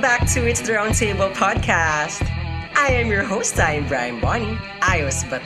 [0.00, 2.24] Welcome back to It's the Roundtable podcast.
[2.72, 4.56] I am your host, I am Brian Bonnie.
[4.80, 5.44] Ayos ba?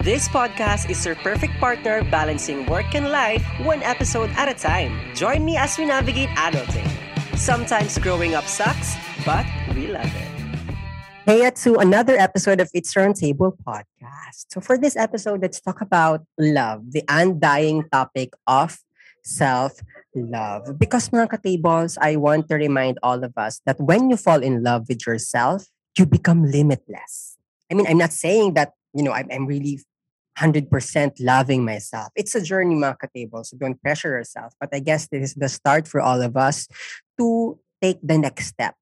[0.00, 4.96] This podcast is your perfect partner balancing work and life one episode at a time.
[5.12, 6.88] Join me as we navigate adulting.
[7.36, 8.96] Sometimes growing up sucks,
[9.28, 9.44] but
[9.76, 10.28] we love it.
[11.28, 14.48] Hey, to another episode of It's Roundtable podcast.
[14.48, 18.80] So for this episode, let's talk about love, the undying topic of
[19.22, 20.78] self-love.
[20.78, 24.62] Because mga ka-tables, I want to remind all of us that when you fall in
[24.62, 25.66] love with yourself,
[25.98, 27.38] you become limitless.
[27.70, 29.80] I mean, I'm not saying that, you know, I'm, I'm really
[30.38, 30.68] 100%
[31.20, 32.08] loving myself.
[32.16, 34.54] It's a journey, mga ka-tables, so don't pressure yourself.
[34.60, 36.68] But I guess this is the start for all of us
[37.18, 38.74] to take the next step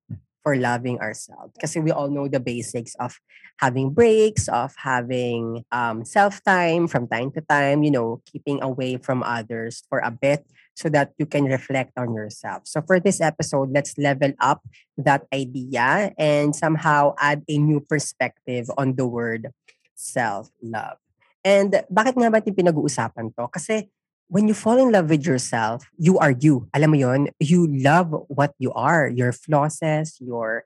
[0.42, 1.52] for loving ourselves.
[1.54, 3.18] Because we all know the basics of
[3.58, 8.96] having breaks, of having um, self time from time to time, you know, keeping away
[8.96, 10.44] from others for a bit
[10.74, 12.64] so that you can reflect on yourself.
[12.64, 14.64] So for this episode, let's level up
[14.96, 19.52] that idea and somehow add a new perspective on the word
[19.94, 20.96] self-love.
[21.44, 23.48] And bakit nga ba yung pinag-uusapan to?
[23.52, 23.88] Kasi
[24.30, 26.70] when you fall in love with yourself, you are you.
[26.72, 29.82] Alam mo yon, you love what you are, your flaws,
[30.22, 30.62] your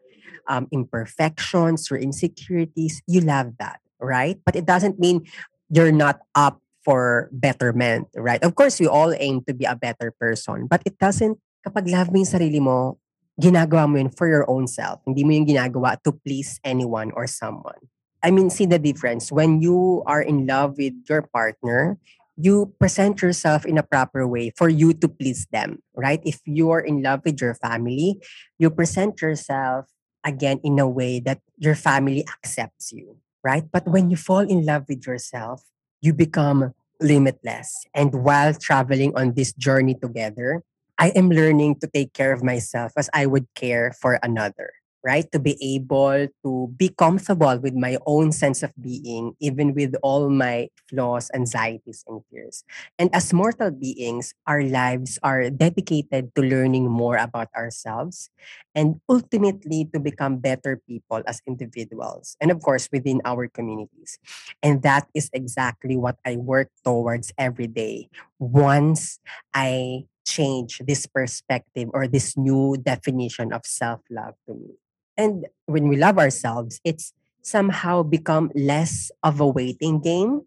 [0.46, 3.00] um, imperfections, your insecurities.
[3.08, 4.36] You love that, right?
[4.44, 5.24] But it doesn't mean
[5.72, 8.44] you're not up for betterment, right?
[8.44, 12.12] Of course, we all aim to be a better person, but it doesn't, kapag love
[12.12, 13.00] mo yung sarili mo,
[13.40, 15.00] ginagawa mo yun for your own self.
[15.08, 17.80] Hindi mo yung ginagawa to please anyone or someone.
[18.22, 19.32] I mean, see the difference.
[19.32, 21.96] When you are in love with your partner,
[22.36, 26.20] you present yourself in a proper way for you to please them, right?
[26.24, 28.20] If you're in love with your family,
[28.58, 29.86] you present yourself
[30.24, 33.64] again in a way that your family accepts you, right?
[33.70, 35.62] But when you fall in love with yourself,
[36.00, 37.86] you become limitless.
[37.94, 40.62] And while traveling on this journey together,
[40.98, 44.72] I am learning to take care of myself as I would care for another
[45.04, 45.30] right?
[45.32, 50.30] To be able to be comfortable with my own sense of being, even with all
[50.30, 52.64] my flaws, anxieties, and fears.
[52.98, 58.30] And as mortal beings, our lives are dedicated to learning more about ourselves
[58.74, 64.18] and ultimately to become better people as individuals and, of course, within our communities.
[64.62, 68.08] And that is exactly what I work towards every day.
[68.38, 69.20] Once
[69.52, 74.74] I change this perspective or this new definition of self love to me.
[75.16, 80.42] And when we love ourselves, it's somehow become less of a waiting game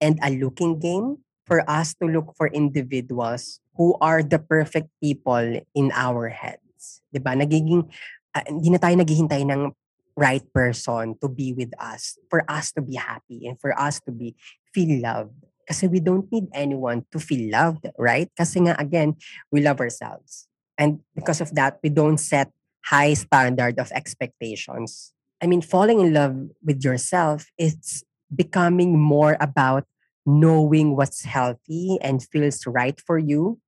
[0.00, 5.60] and a looking game for us to look for individuals who are the perfect people
[5.74, 7.02] in our heads.
[7.12, 7.32] ba?
[7.34, 7.88] Nagiging
[8.36, 9.72] uh, hindi na tayo naghihintay ng
[10.18, 14.10] right person to be with us for us to be happy and for us to
[14.10, 14.34] be
[14.74, 15.34] feel loved.
[15.64, 18.26] Kasi we don't need anyone to feel loved, right?
[18.34, 19.14] Kasi nga again,
[19.52, 20.50] we love ourselves.
[20.78, 22.50] And because of that, we don't set
[22.88, 25.12] high standard of expectations.
[25.42, 28.02] I mean, falling in love with yourself, it's
[28.34, 29.84] becoming more about
[30.26, 33.60] knowing what's healthy and feels right for you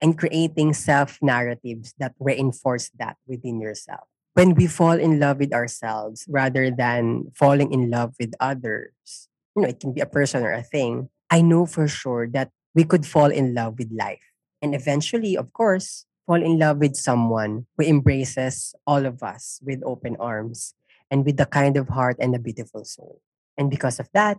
[0.00, 4.08] and creating self narratives that reinforce that within yourself.
[4.34, 9.62] When we fall in love with ourselves rather than falling in love with others, you
[9.62, 12.84] know, it can be a person or a thing, I know for sure that we
[12.84, 14.22] could fall in love with life.
[14.60, 19.80] And eventually, of course, fall in love with someone who embraces all of us with
[19.84, 20.74] open arms
[21.10, 23.20] and with the kind of heart and a beautiful soul.
[23.56, 24.38] And because of that,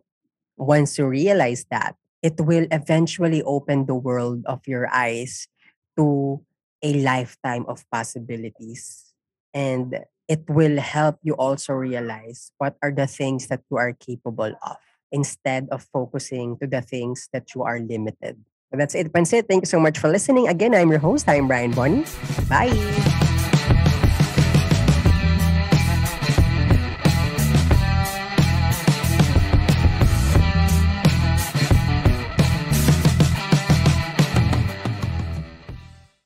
[0.57, 5.47] once you realize that, it will eventually open the world of your eyes
[5.95, 6.43] to
[6.83, 9.13] a lifetime of possibilities.
[9.53, 14.53] And it will help you also realize what are the things that you are capable
[14.61, 14.77] of
[15.11, 19.47] instead of focusing to the things that you are limited that's it, Pansit.
[19.47, 20.47] Thank you so much for listening.
[20.47, 21.28] Again, I'm your host.
[21.28, 22.05] I'm Brian Bonnie.
[22.50, 23.23] Bye.